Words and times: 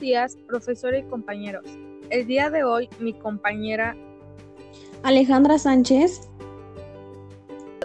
días, 0.00 0.36
profesor 0.48 0.96
y 0.96 1.02
compañeros. 1.04 1.64
El 2.08 2.26
día 2.26 2.50
de 2.50 2.64
hoy, 2.64 2.88
mi 2.98 3.12
compañera 3.12 3.94
Alejandra 5.02 5.58
Sánchez, 5.58 6.28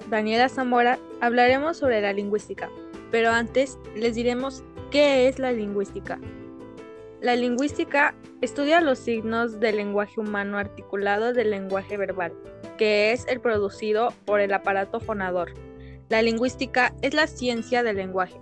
Daniela 0.09 0.49
Zamora, 0.49 0.97
hablaremos 1.21 1.77
sobre 1.77 2.01
la 2.01 2.13
lingüística. 2.13 2.69
Pero 3.11 3.29
antes, 3.29 3.77
les 3.95 4.15
diremos 4.15 4.63
qué 4.91 5.27
es 5.27 5.39
la 5.39 5.51
lingüística. 5.51 6.19
La 7.21 7.35
lingüística 7.35 8.15
estudia 8.41 8.81
los 8.81 8.99
signos 8.99 9.59
del 9.59 9.77
lenguaje 9.77 10.19
humano 10.19 10.57
articulado 10.57 11.33
del 11.33 11.51
lenguaje 11.51 11.97
verbal, 11.97 12.33
que 12.77 13.11
es 13.11 13.25
el 13.27 13.39
producido 13.39 14.13
por 14.25 14.39
el 14.39 14.53
aparato 14.53 14.99
fonador. 14.99 15.53
La 16.09 16.21
lingüística 16.21 16.93
es 17.01 17.13
la 17.13 17.27
ciencia 17.27 17.83
del 17.83 17.97
lenguaje. 17.97 18.39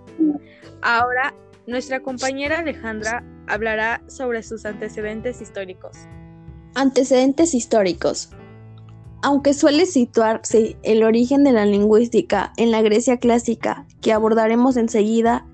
Ahora, 0.82 1.34
nuestra 1.66 2.00
compañera 2.00 2.58
Alejandra 2.58 3.24
hablará 3.46 4.02
sobre 4.08 4.42
sus 4.42 4.64
antecedentes 4.64 5.40
históricos. 5.40 5.96
Antecedentes 6.74 7.54
históricos. 7.54 8.30
Aunque 9.22 9.54
suele 9.54 9.86
situarse 9.86 10.76
el 10.82 11.02
origen 11.02 11.44
de 11.44 11.52
la 11.52 11.64
lingüística 11.64 12.52
en 12.56 12.70
la 12.70 12.82
Grecia 12.82 13.18
clásica, 13.18 13.86
que 14.00 14.12
abordaremos 14.12 14.76
enseguida, 14.76 15.46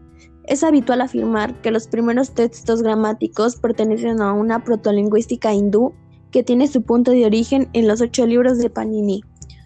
es 0.44 0.64
habitual 0.64 1.00
afirmar 1.00 1.60
que 1.60 1.70
los 1.70 1.86
primeros 1.86 2.32
textos 2.32 2.82
gramáticos 2.82 3.56
pertenecen 3.56 4.20
a 4.20 4.32
una 4.32 4.64
protolingüística 4.64 5.52
hindú 5.52 5.94
que 6.32 6.42
tiene 6.42 6.66
su 6.66 6.82
punto 6.82 7.12
de 7.12 7.26
origen 7.26 7.68
en 7.72 7.86
los 7.86 8.00
ocho 8.00 8.26
libros 8.26 8.58
de 8.58 8.70
Panini 8.70 9.22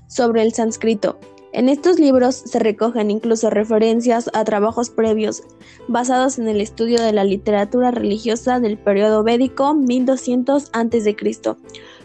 sobre 0.06 0.42
el 0.42 0.52
sánscrito, 0.52 1.18
en 1.54 1.68
estos 1.68 2.00
libros 2.00 2.34
se 2.34 2.58
recogen 2.58 3.12
incluso 3.12 3.48
referencias 3.48 4.28
a 4.34 4.42
trabajos 4.42 4.90
previos 4.90 5.44
basados 5.86 6.40
en 6.40 6.48
el 6.48 6.60
estudio 6.60 7.00
de 7.00 7.12
la 7.12 7.22
literatura 7.22 7.92
religiosa 7.92 8.58
del 8.58 8.76
periodo 8.76 9.22
védico 9.22 9.72
1200 9.72 10.70
a.C. 10.72 11.16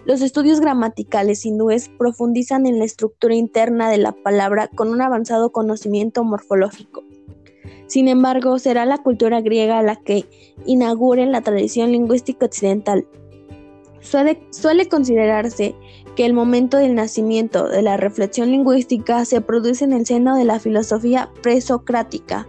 Los 0.05 0.21
estudios 0.21 0.59
gramaticales 0.59 1.47
hindúes 1.47 1.89
profundizan 1.89 2.67
en 2.67 2.77
la 2.77 2.85
estructura 2.85 3.33
interna 3.33 3.89
de 3.89 3.97
la 3.97 4.11
palabra 4.11 4.67
con 4.67 4.89
un 4.89 5.01
avanzado 5.01 5.51
conocimiento 5.51 6.23
morfológico. 6.23 7.03
Sin 7.87 8.07
embargo, 8.07 8.59
será 8.59 8.85
la 8.85 8.99
cultura 8.99 9.41
griega 9.41 9.81
la 9.81 9.95
que 9.95 10.25
inaugure 10.67 11.25
la 11.25 11.41
tradición 11.41 11.91
lingüística 11.91 12.45
occidental. 12.45 13.07
Suele, 14.01 14.87
considerarse 14.89 15.75
que 16.15 16.25
el 16.25 16.33
momento 16.33 16.77
del 16.77 16.95
nacimiento 16.95 17.67
de 17.67 17.81
la 17.81 17.97
reflexión 17.97 18.51
lingüística 18.51 19.25
se 19.25 19.41
produce 19.41 19.83
en 19.83 19.93
el 19.93 20.05
seno 20.05 20.35
de 20.35 20.45
la 20.45 20.59
filosofía 20.59 21.29
presocrática. 21.41 22.47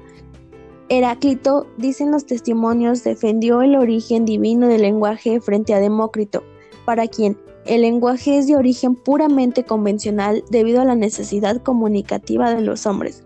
Heráclito, 0.89 1.67
dicen 1.77 2.11
los 2.11 2.27
testimonios, 2.27 3.05
defendió 3.05 3.63
el 3.63 3.77
origen 3.77 4.25
divino 4.25 4.67
del 4.67 4.83
lenguaje 4.83 5.41
frente 5.41 5.75
a 5.75 5.81
Demócrito, 5.81 6.43
para 6.85 7.07
quien 7.07 7.39
el 7.67 7.83
lenguaje 7.83 8.39
es 8.39 8.47
de 8.47 8.57
origen 8.57 8.95
puramente 8.97 9.65
convencional 9.65 10.43
debido 10.51 10.81
a 10.81 10.85
la 10.85 10.97
necesidad 10.97 11.63
comunicativa 11.63 12.53
de 12.55 12.63
los 12.63 12.87
hombres. 12.87 13.25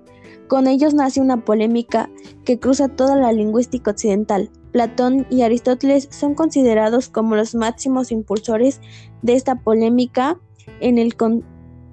Con 0.48 0.66
ellos 0.66 0.92
nace 0.92 1.20
una 1.20 1.44
polémica 1.44 2.10
que 2.44 2.58
cruza 2.58 2.88
toda 2.88 3.16
la 3.16 3.32
lingüística 3.32 3.92
occidental. 3.92 4.50
Platón 4.74 5.24
y 5.30 5.42
Aristóteles 5.42 6.08
son 6.10 6.34
considerados 6.34 7.08
como 7.08 7.36
los 7.36 7.54
máximos 7.54 8.10
impulsores 8.10 8.80
de 9.22 9.34
esta 9.34 9.54
polémica 9.54 10.36
en 10.80 10.98
el 10.98 11.14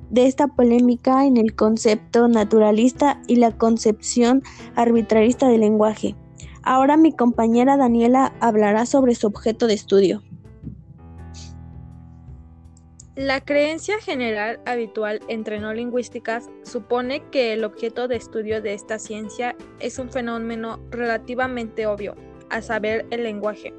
de 0.10 0.26
esta 0.26 0.48
polémica 0.48 1.28
en 1.28 1.38
el 1.38 1.54
concepto 1.54 2.28
naturalista 2.28 3.22
y 3.28 3.36
la 3.36 3.52
concepción 3.56 4.42
arbitrarista 4.76 5.48
del 5.48 5.62
lenguaje. 5.62 6.16
Ahora 6.64 6.98
mi 6.98 7.16
compañera 7.16 7.78
Daniela 7.78 8.34
hablará 8.40 8.88
sobre 8.88 9.14
su 9.14 9.28
objeto 9.28 9.68
de 9.68 9.76
estudio. 9.76 10.24
La 13.16 13.42
creencia 13.42 14.00
general 14.00 14.60
habitual 14.66 15.20
entre 15.28 15.60
no 15.60 15.72
lingüísticas 15.72 16.50
supone 16.64 17.22
que 17.30 17.54
el 17.54 17.64
objeto 17.64 18.08
de 18.08 18.16
estudio 18.16 18.60
de 18.60 18.74
esta 18.74 18.98
ciencia 18.98 19.56
es 19.80 20.00
un 20.00 20.10
fenómeno 20.10 20.80
relativamente 20.90 21.86
obvio, 21.86 22.16
a 22.52 22.62
saber, 22.62 23.06
el 23.10 23.24
lenguaje. 23.24 23.74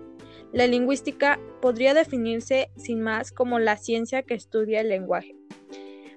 La 0.53 0.67
lingüística 0.67 1.39
podría 1.61 1.95
definirse 1.95 2.71
sin 2.77 3.01
más 3.01 3.33
como 3.33 3.59
la 3.59 3.77
ciencia 3.77 4.23
que 4.23 4.35
estudia 4.35 4.81
el 4.81 4.89
lenguaje. 4.89 5.37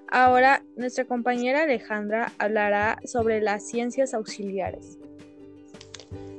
Ahora, 0.08 0.64
nuestra 0.76 1.04
compañera 1.04 1.62
Alejandra 1.62 2.32
hablará 2.38 2.98
sobre 3.04 3.40
las 3.40 3.66
ciencias 3.66 4.14
auxiliares. 4.14 4.98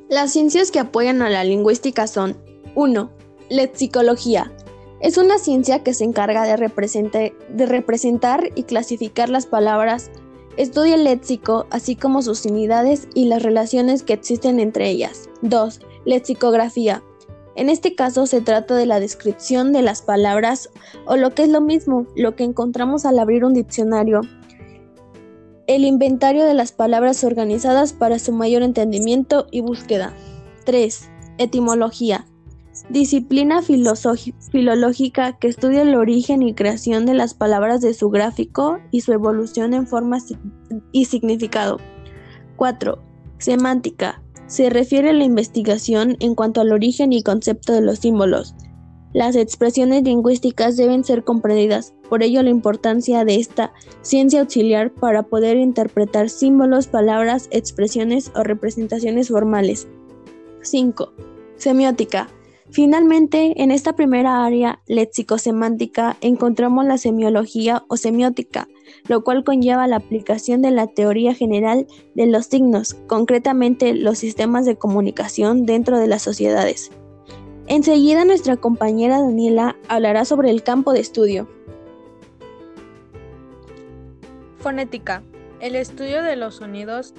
Las 0.10 0.32
ciencias 0.32 0.72
que 0.72 0.80
apoyan 0.80 1.22
a 1.22 1.30
la 1.30 1.44
lingüística 1.44 2.08
son 2.08 2.38
1. 2.76 3.12
Lexicología, 3.50 4.52
es 5.00 5.18
una 5.18 5.38
ciencia 5.38 5.84
que 5.84 5.94
se 5.94 6.04
encarga 6.04 6.44
de, 6.44 6.58
representar 6.58 8.50
y 8.56 8.64
clasificar 8.64 9.30
las 9.30 9.46
palabras, 9.46 10.10
estudia 10.58 10.96
el 10.96 11.04
léxico, 11.04 11.68
así 11.70 11.96
como 11.96 12.24
sus 12.24 12.46
unidades 12.46 13.08
y 13.14 13.26
las 13.26 13.44
relaciones 13.44 14.02
que 14.02 14.14
existen 14.14 14.60
entre 14.60 14.90
ellas. 14.90 15.30
2. 15.44 15.80
Lexicografía. 16.08 17.04
En 17.56 17.70
este 17.70 17.94
caso 17.94 18.26
se 18.26 18.42
trata 18.42 18.76
de 18.76 18.86
la 18.86 19.00
descripción 19.00 19.74
de 19.74 19.82
las 19.82 20.02
palabras 20.02 20.70
o 21.06 21.18
lo 21.18 21.36
que 21.36 21.44
es 21.44 21.50
lo 21.50 21.62
mismo, 21.62 22.08
lo 22.16 22.36
que 22.36 22.46
encontramos 22.46 23.06
al 23.06 23.20
abrir 23.20 23.44
un 23.44 23.54
diccionario. 23.54 24.22
El 25.68 25.84
inventario 25.84 26.46
de 26.46 26.54
las 26.54 26.72
palabras 26.72 27.24
organizadas 27.24 27.92
para 27.92 28.20
su 28.20 28.32
mayor 28.32 28.64
entendimiento 28.64 29.48
y 29.52 29.62
búsqueda. 29.62 30.14
3. 30.66 31.10
Etimología 31.40 32.26
disciplina 32.90 33.62
filológica 33.62 35.38
que 35.38 35.48
estudia 35.48 35.82
el 35.82 35.96
origen 35.96 36.42
y 36.42 36.54
creación 36.54 37.06
de 37.06 37.14
las 37.14 37.34
palabras 37.34 37.82
de 37.82 37.94
su 37.94 38.10
gráfico 38.10 38.80
y 38.92 39.02
su 39.02 39.14
evolución 39.14 39.74
en 39.74 39.88
forma 39.88 40.18
y 40.92 41.06
significado. 41.06 41.80
4. 42.56 43.00
Semántica. 43.40 44.22
Se 44.48 44.70
refiere 44.70 45.10
a 45.10 45.14
la 45.14 45.26
investigación 45.26 46.16
en 46.20 46.34
cuanto 46.34 46.62
al 46.62 46.72
origen 46.72 47.14
y 47.14 47.22
concepto 47.22 47.74
de 47.74 47.82
los 47.82 48.00
símbolos. 48.00 48.56
Las 49.14 49.36
expresiones 49.36 50.04
lingüísticas 50.04 50.78
deben 50.78 51.04
ser 51.04 51.24
comprendidas, 51.24 51.94
por 52.10 52.24
ello 52.24 52.44
la 52.44 52.50
importancia 52.50 53.26
de 53.26 53.36
esta 53.36 53.74
ciencia 54.02 54.42
auxiliar 54.42 54.94
para 54.94 55.24
poder 55.24 55.58
interpretar 55.58 56.30
símbolos, 56.30 56.88
palabras, 56.88 57.48
expresiones 57.52 58.32
o 58.36 58.44
representaciones 58.44 59.30
formales. 59.30 59.88
5. 60.62 61.14
Semiótica 61.56 62.30
Finalmente, 62.70 63.54
en 63.62 63.72
esta 63.72 63.94
primera 63.94 64.44
área 64.46 64.82
léxico-semántica 64.88 66.18
encontramos 66.22 66.86
la 66.86 66.98
semiología 66.98 67.86
o 67.88 67.96
semiótica, 67.96 68.68
lo 69.08 69.24
cual 69.24 69.44
conlleva 69.44 69.88
la 69.88 69.96
aplicación 69.98 70.62
de 70.62 70.72
la 70.72 70.88
teoría 70.88 71.34
general 71.34 71.88
de 72.14 72.28
los 72.28 72.48
signos, 72.48 72.96
concretamente 73.08 73.94
los 73.94 74.18
sistemas 74.18 74.66
de 74.66 74.76
comunicación 74.76 75.66
dentro 75.66 75.98
de 75.98 76.08
las 76.08 76.22
sociedades. 76.22 76.92
Enseguida 77.68 78.26
nuestra 78.26 78.58
compañera 78.58 79.22
Daniela 79.22 79.76
hablará 79.88 80.26
sobre 80.26 80.50
el 80.50 80.64
campo 80.64 80.94
de 80.94 81.00
estudio. 81.00 81.48
Fonética. 84.60 85.24
El 85.60 85.76
estudio 85.76 86.22
de 86.22 86.36
los 86.36 86.56
sonidos 86.56 87.14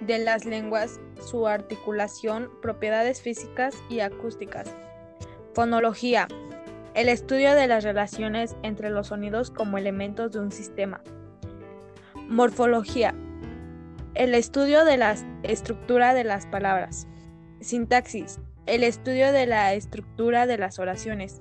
de 0.00 0.18
las 0.18 0.44
lenguas, 0.44 1.00
su 1.20 1.46
articulación, 1.46 2.50
propiedades 2.62 3.20
físicas 3.20 3.74
y 3.88 4.00
acústicas. 4.00 4.74
Fonología. 5.54 6.28
El 6.94 7.08
estudio 7.08 7.54
de 7.54 7.66
las 7.66 7.84
relaciones 7.84 8.56
entre 8.62 8.90
los 8.90 9.08
sonidos 9.08 9.50
como 9.50 9.78
elementos 9.78 10.32
de 10.32 10.40
un 10.40 10.52
sistema. 10.52 11.02
Morfología. 12.28 13.14
El 14.14 14.34
estudio 14.34 14.84
de 14.84 14.96
la 14.96 15.16
estructura 15.42 16.14
de 16.14 16.24
las 16.24 16.46
palabras. 16.46 17.06
Sintaxis. 17.60 18.40
El 18.66 18.82
estudio 18.82 19.32
de 19.32 19.46
la 19.46 19.74
estructura 19.74 20.46
de 20.46 20.58
las 20.58 20.78
oraciones. 20.78 21.40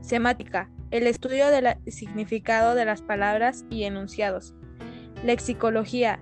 Semática. 0.00 0.70
El 0.90 1.06
estudio 1.06 1.48
del 1.48 1.76
significado 1.86 2.74
de 2.74 2.84
las 2.84 3.02
palabras 3.02 3.64
y 3.70 3.84
enunciados. 3.84 4.54
Lexicología 5.24 6.20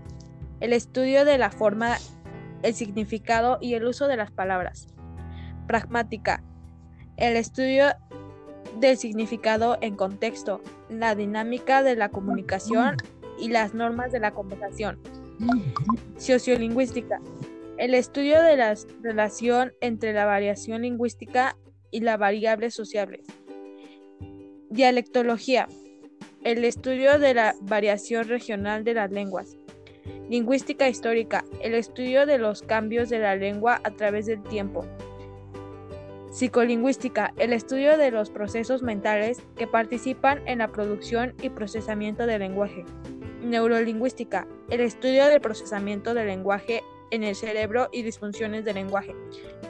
el 0.60 0.72
estudio 0.72 1.24
de 1.24 1.36
la 1.36 1.50
forma, 1.50 1.98
el 2.62 2.74
significado 2.74 3.58
y 3.60 3.74
el 3.74 3.84
uso 3.84 4.08
de 4.08 4.16
las 4.16 4.30
palabras. 4.30 4.88
Pragmática, 5.66 6.42
el 7.16 7.36
estudio 7.36 7.86
del 8.80 8.96
significado 8.96 9.78
en 9.80 9.96
contexto, 9.96 10.60
la 10.88 11.14
dinámica 11.14 11.82
de 11.82 11.96
la 11.96 12.08
comunicación 12.08 12.96
y 13.38 13.48
las 13.48 13.74
normas 13.74 14.12
de 14.12 14.20
la 14.20 14.32
conversación. 14.32 14.98
Sociolingüística, 16.16 17.20
el 17.78 17.94
estudio 17.94 18.42
de 18.42 18.56
la 18.56 18.74
relación 19.02 19.72
entre 19.80 20.12
la 20.12 20.24
variación 20.24 20.82
lingüística 20.82 21.56
y 21.90 22.00
la 22.00 22.16
variable 22.16 22.70
sociable. 22.70 23.22
Dialectología, 24.70 25.68
el 26.42 26.64
estudio 26.64 27.18
de 27.18 27.34
la 27.34 27.54
variación 27.62 28.28
regional 28.28 28.84
de 28.84 28.94
las 28.94 29.10
lenguas. 29.10 29.56
Lingüística 30.28 30.88
histórica, 30.88 31.44
el 31.62 31.74
estudio 31.74 32.26
de 32.26 32.38
los 32.38 32.62
cambios 32.62 33.08
de 33.08 33.20
la 33.20 33.36
lengua 33.36 33.80
a 33.84 33.92
través 33.92 34.26
del 34.26 34.42
tiempo. 34.42 34.84
Psicolingüística, 36.32 37.32
el 37.36 37.52
estudio 37.52 37.96
de 37.96 38.10
los 38.10 38.30
procesos 38.30 38.82
mentales 38.82 39.40
que 39.56 39.68
participan 39.68 40.42
en 40.46 40.58
la 40.58 40.68
producción 40.68 41.32
y 41.40 41.50
procesamiento 41.50 42.26
del 42.26 42.40
lenguaje. 42.40 42.84
Neurolingüística, 43.42 44.48
el 44.68 44.80
estudio 44.80 45.26
del 45.26 45.40
procesamiento 45.40 46.12
del 46.12 46.26
lenguaje 46.26 46.82
en 47.12 47.22
el 47.22 47.36
cerebro 47.36 47.88
y 47.92 48.02
disfunciones 48.02 48.64
del 48.64 48.74
lenguaje, 48.74 49.14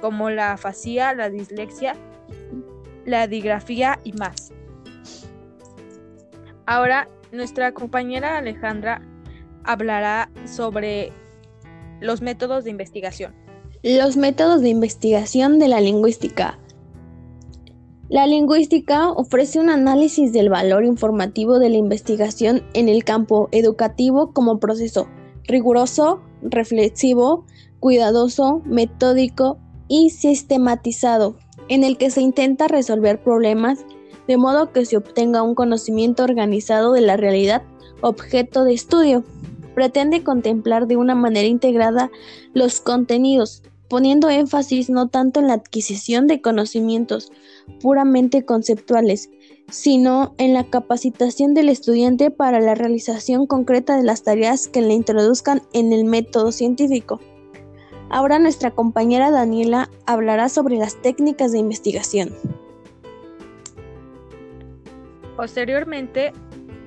como 0.00 0.30
la 0.30 0.52
afasia, 0.52 1.12
la 1.12 1.28
dislexia, 1.28 1.94
la 3.04 3.26
digrafía 3.26 4.00
y 4.04 4.12
más. 4.14 4.52
Ahora, 6.64 7.08
nuestra 7.30 7.72
compañera 7.72 8.38
Alejandra 8.38 9.02
hablará 9.66 10.30
sobre 10.44 11.12
los 12.00 12.22
métodos 12.22 12.64
de 12.64 12.70
investigación. 12.70 13.34
Los 13.82 14.16
métodos 14.16 14.62
de 14.62 14.68
investigación 14.68 15.58
de 15.58 15.68
la 15.68 15.80
lingüística. 15.80 16.58
La 18.08 18.26
lingüística 18.26 19.10
ofrece 19.10 19.58
un 19.58 19.68
análisis 19.68 20.32
del 20.32 20.48
valor 20.48 20.84
informativo 20.84 21.58
de 21.58 21.70
la 21.70 21.76
investigación 21.76 22.62
en 22.72 22.88
el 22.88 23.04
campo 23.04 23.48
educativo 23.50 24.32
como 24.32 24.60
proceso 24.60 25.08
riguroso, 25.48 26.20
reflexivo, 26.42 27.44
cuidadoso, 27.80 28.62
metódico 28.64 29.58
y 29.88 30.10
sistematizado, 30.10 31.36
en 31.68 31.84
el 31.84 31.98
que 31.98 32.10
se 32.10 32.20
intenta 32.20 32.68
resolver 32.68 33.22
problemas 33.22 33.84
de 34.26 34.36
modo 34.36 34.72
que 34.72 34.84
se 34.84 34.96
obtenga 34.96 35.42
un 35.42 35.54
conocimiento 35.54 36.24
organizado 36.24 36.92
de 36.92 37.00
la 37.00 37.16
realidad 37.16 37.62
objeto 38.00 38.64
de 38.64 38.74
estudio. 38.74 39.24
Pretende 39.76 40.24
contemplar 40.24 40.86
de 40.86 40.96
una 40.96 41.14
manera 41.14 41.46
integrada 41.46 42.10
los 42.54 42.80
contenidos, 42.80 43.62
poniendo 43.90 44.30
énfasis 44.30 44.88
no 44.88 45.08
tanto 45.08 45.38
en 45.38 45.48
la 45.48 45.52
adquisición 45.52 46.26
de 46.26 46.40
conocimientos 46.40 47.30
puramente 47.82 48.42
conceptuales, 48.42 49.28
sino 49.68 50.34
en 50.38 50.54
la 50.54 50.64
capacitación 50.64 51.52
del 51.52 51.68
estudiante 51.68 52.30
para 52.30 52.58
la 52.58 52.74
realización 52.74 53.46
concreta 53.46 53.98
de 53.98 54.02
las 54.02 54.22
tareas 54.22 54.66
que 54.66 54.80
le 54.80 54.94
introduzcan 54.94 55.60
en 55.74 55.92
el 55.92 56.06
método 56.06 56.52
científico. 56.52 57.20
Ahora 58.08 58.38
nuestra 58.38 58.70
compañera 58.70 59.30
Daniela 59.30 59.90
hablará 60.06 60.48
sobre 60.48 60.76
las 60.76 61.02
técnicas 61.02 61.52
de 61.52 61.58
investigación. 61.58 62.34
Posteriormente, 65.36 66.32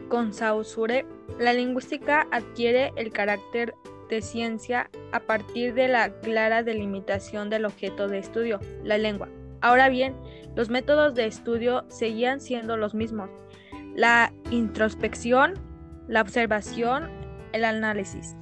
con 0.08 0.34
Saussure, 0.34 1.06
la 1.38 1.54
lingüística 1.54 2.28
adquiere 2.32 2.92
el 2.96 3.12
carácter 3.12 3.74
de 4.10 4.22
ciencia 4.22 4.90
a 5.12 5.20
partir 5.20 5.74
de 5.74 5.88
la 5.88 6.20
clara 6.22 6.64
delimitación 6.64 7.50
del 7.50 7.66
objeto 7.66 8.08
de 8.08 8.18
estudio, 8.18 8.60
la 8.84 8.98
lengua. 8.98 9.30
Ahora 9.62 9.90
bien, 9.90 10.16
los 10.56 10.70
métodos 10.70 11.14
de 11.16 11.28
estudio 11.28 11.86
seguían 11.90 12.42
siendo 12.42 12.78
los 12.78 12.94
mismos. 12.94 13.30
La 13.96 14.34
introspección, 14.52 15.54
la 16.08 16.22
observación, 16.22 17.10
el 17.54 17.66
análisis. 17.66 18.36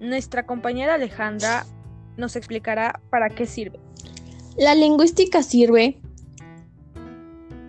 Nuestra 0.00 0.46
compañera 0.46 0.94
Alejandra 0.94 1.64
nos 2.16 2.36
explicará 2.36 3.00
para 3.10 3.28
qué 3.28 3.46
sirve. 3.46 3.78
La 4.56 4.74
lingüística 4.74 5.42
sirve 5.42 6.00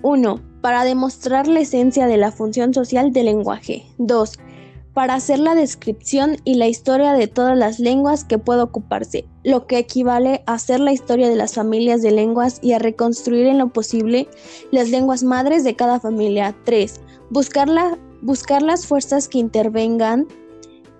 1 0.01 0.41
para 0.61 0.83
demostrar 0.83 1.47
la 1.47 1.61
esencia 1.61 2.07
de 2.07 2.17
la 2.17 2.31
función 2.31 2.73
social 2.73 3.11
del 3.11 3.25
lenguaje. 3.25 3.85
2. 3.97 4.39
Para 4.93 5.13
hacer 5.13 5.39
la 5.39 5.55
descripción 5.55 6.37
y 6.43 6.55
la 6.55 6.67
historia 6.67 7.13
de 7.13 7.27
todas 7.27 7.57
las 7.57 7.79
lenguas 7.79 8.23
que 8.23 8.37
pueda 8.37 8.63
ocuparse, 8.63 9.25
lo 9.43 9.67
que 9.67 9.77
equivale 9.77 10.43
a 10.45 10.53
hacer 10.53 10.79
la 10.79 10.91
historia 10.91 11.29
de 11.29 11.35
las 11.35 11.53
familias 11.53 12.01
de 12.01 12.11
lenguas 12.11 12.59
y 12.61 12.73
a 12.73 12.79
reconstruir 12.79 13.47
en 13.47 13.59
lo 13.59 13.71
posible 13.71 14.27
las 14.71 14.89
lenguas 14.89 15.23
madres 15.23 15.63
de 15.63 15.75
cada 15.75 15.99
familia. 15.99 16.55
3. 16.65 16.99
Buscar, 17.29 17.69
buscar 18.21 18.61
las 18.61 18.85
fuerzas 18.85 19.29
que 19.29 19.37
intervengan 19.37 20.27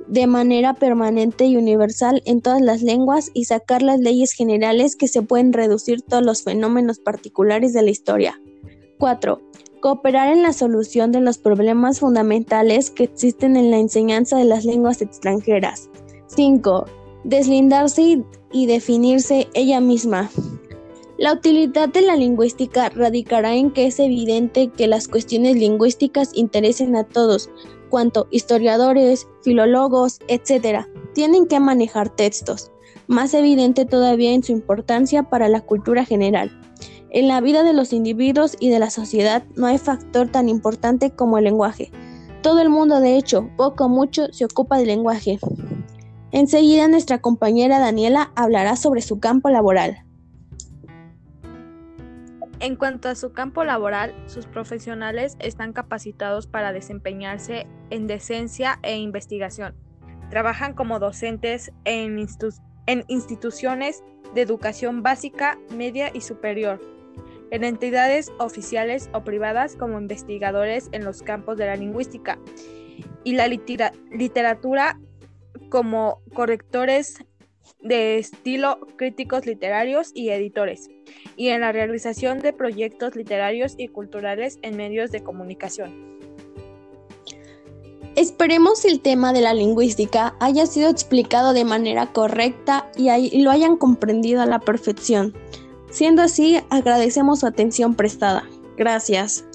de 0.08 0.26
manera 0.28 0.74
permanente 0.74 1.46
y 1.46 1.58
universal 1.58 2.22
en 2.26 2.42
todas 2.42 2.62
las 2.62 2.82
lenguas 2.82 3.30
y 3.34 3.46
sacar 3.46 3.82
las 3.82 4.00
leyes 4.00 4.32
generales 4.32 4.96
que 4.96 5.08
se 5.08 5.22
pueden 5.22 5.54
reducir 5.54 6.02
todos 6.02 6.24
los 6.24 6.44
fenómenos 6.44 7.00
particulares 7.00 7.74
de 7.74 7.84
la 7.84 7.92
historia. 7.92 8.40
4. 9.00 9.42
Cooperar 9.80 10.28
en 10.28 10.44
la 10.44 10.52
solución 10.52 11.14
de 11.14 11.22
los 11.22 11.38
problemas 11.38 12.02
fundamentales 12.02 12.92
que 12.92 13.06
existen 13.06 13.56
en 13.56 13.72
la 13.72 13.78
enseñanza 13.78 14.38
de 14.38 14.44
las 14.44 14.66
lenguas 14.66 15.02
extranjeras. 15.02 15.90
5. 16.28 16.86
Deslindarse 17.24 18.22
y, 18.52 18.66
definirse 18.66 19.48
ella 19.54 19.80
misma. 19.80 20.30
La 21.18 21.32
utilidad 21.32 21.88
de 21.88 22.02
la 22.02 22.18
lingüística 22.18 22.90
radicará 22.90 23.56
en 23.56 23.72
que 23.72 23.88
es 23.88 24.00
evidente 24.00 24.68
que 24.68 24.88
las 24.88 25.08
cuestiones 25.08 25.56
lingüísticas 25.56 26.32
interesen 26.34 26.98
a 26.98 27.06
todos, 27.06 27.50
cuanto 27.90 28.28
historiadores, 28.32 29.28
filólogos, 29.44 30.20
etc., 30.28 30.86
tienen 31.14 31.48
que 31.48 31.62
manejar 31.62 32.10
textos, 32.10 32.72
más 33.08 33.34
evidente 33.34 33.86
todavía 33.86 34.34
en 34.34 34.44
su 34.44 34.52
importancia 34.52 35.24
para 35.24 35.48
la 35.48 35.62
cultura 35.62 36.04
general. 36.04 36.52
En 37.12 37.28
la 37.28 37.42
vida 37.42 37.64
de 37.64 37.74
los 37.74 37.92
individuos 37.92 38.56
y 38.60 38.70
de 38.70 38.78
la 38.78 38.92
sociedad 38.92 39.44
no 39.56 39.66
hay 39.66 39.80
factor 39.80 40.30
tan 40.30 40.48
importante 40.48 41.10
como 41.10 41.40
el 41.40 41.46
lenguaje. 41.46 41.92
Todo 42.44 42.62
el 42.62 42.70
mundo, 42.70 43.00
de 43.00 43.18
hecho, 43.18 43.50
poco 43.58 43.86
o 43.86 43.90
mucho, 43.90 44.32
se 44.32 44.46
ocupa 44.46 44.78
del 44.78 44.88
lenguaje. 44.88 45.40
Enseguida 46.32 46.88
nuestra 46.88 47.18
compañera 47.18 47.80
Daniela 47.80 48.32
hablará 48.36 48.76
sobre 48.76 49.02
su 49.02 49.20
campo 49.20 49.50
laboral. 49.50 50.06
En 52.60 52.76
cuanto 52.76 53.10
a 53.10 53.16
su 53.16 53.32
campo 53.34 53.64
laboral, 53.64 54.14
sus 54.28 54.46
profesionales 54.46 55.36
están 55.40 55.74
capacitados 55.74 56.46
para 56.46 56.74
desempeñarse 56.74 57.66
en 57.90 58.06
decencia 58.06 58.78
e 58.84 58.98
investigación. 58.98 59.74
Trabajan 60.30 60.74
como 60.76 61.00
docentes 61.00 61.72
en, 61.86 62.20
en 62.86 63.06
instituciones 63.08 64.04
de 64.36 64.42
educación 64.42 65.02
básica, 65.02 65.58
media 65.76 66.12
y 66.14 66.22
superior, 66.22 66.80
en 67.52 67.64
entidades 67.64 68.32
oficiales 68.40 69.10
o 69.14 69.24
privadas 69.24 69.76
como 69.76 70.00
investigadores 70.00 70.90
en 70.92 71.04
los 71.04 71.22
campos 71.22 71.58
de 71.58 71.66
la 71.66 71.76
lingüística 71.76 72.40
y 73.24 73.34
la 73.34 73.48
literatura 73.48 75.00
como 75.70 76.22
correctores 76.34 77.24
de 77.82 78.18
estilo, 78.18 78.80
críticos 78.98 79.46
literarios 79.46 80.12
y 80.14 80.30
editores, 80.30 80.90
y 81.36 81.50
en 81.50 81.62
la 81.62 81.72
realización 81.72 82.40
de 82.40 82.54
proyectos 82.54 83.16
literarios 83.16 83.76
y 83.78 83.88
culturales 83.88 84.60
en 84.62 84.76
medios 84.76 85.12
de 85.12 85.24
comunicación. 85.24 86.20
Esperemos 88.16 88.84
el 88.84 89.00
tema 89.00 89.32
de 89.32 89.42
la 89.42 89.54
lingüística 89.54 90.36
haya 90.42 90.66
sido 90.66 90.90
explicado 90.90 91.54
de 91.54 91.64
manera 91.64 92.08
correcta 92.08 92.92
y 92.98 93.42
lo 93.42 93.52
hayan 93.52 93.78
comprendido 93.78 94.42
a 94.42 94.46
la 94.46 94.60
perfección. 94.60 95.34
Siendo 95.90 96.22
así, 96.22 96.62
agradecemos 96.70 97.40
su 97.40 97.48
atención 97.48 97.96
prestada. 97.96 98.44
Gracias. 98.78 99.49